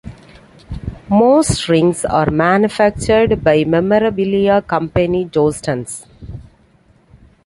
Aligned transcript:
Most 1.11 1.69
rings 1.69 2.03
are 2.05 2.31
manufactured 2.31 3.43
by 3.43 3.63
memorabilia 3.65 4.59
company 4.63 5.25
Jostens. 5.27 6.07